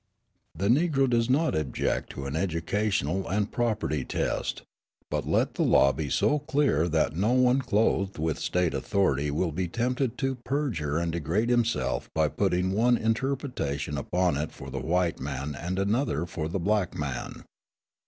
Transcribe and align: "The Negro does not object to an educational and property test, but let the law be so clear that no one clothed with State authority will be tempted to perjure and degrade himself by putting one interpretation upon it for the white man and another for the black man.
"The 0.55 0.67
Negro 0.67 1.07
does 1.07 1.29
not 1.29 1.53
object 1.53 2.09
to 2.13 2.25
an 2.25 2.35
educational 2.35 3.27
and 3.29 3.51
property 3.51 4.03
test, 4.03 4.63
but 5.11 5.27
let 5.27 5.53
the 5.53 5.61
law 5.61 5.91
be 5.91 6.09
so 6.09 6.39
clear 6.39 6.89
that 6.89 7.15
no 7.15 7.33
one 7.33 7.59
clothed 7.61 8.17
with 8.17 8.39
State 8.39 8.73
authority 8.73 9.29
will 9.29 9.51
be 9.51 9.67
tempted 9.67 10.17
to 10.17 10.39
perjure 10.43 10.97
and 10.97 11.11
degrade 11.11 11.49
himself 11.49 12.09
by 12.15 12.29
putting 12.29 12.71
one 12.71 12.97
interpretation 12.97 13.95
upon 13.95 14.37
it 14.37 14.51
for 14.51 14.71
the 14.71 14.81
white 14.81 15.19
man 15.19 15.53
and 15.53 15.77
another 15.77 16.25
for 16.25 16.47
the 16.47 16.59
black 16.59 16.95
man. 16.97 17.43